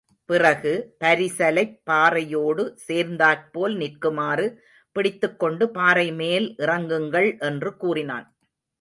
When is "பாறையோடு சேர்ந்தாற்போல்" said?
1.89-3.77